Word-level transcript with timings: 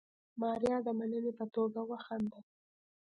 ماريا 0.41 0.77
د 0.85 0.87
مننې 0.99 1.31
په 1.37 1.45
توګه 1.55 1.79
وخندل. 1.91 2.43